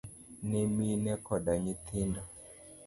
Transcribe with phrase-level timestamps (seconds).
[0.49, 2.21] ne mine koda nyithindo.